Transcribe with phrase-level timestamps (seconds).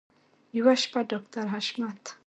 [0.57, 2.01] یوه شپه ډاکټر حشمت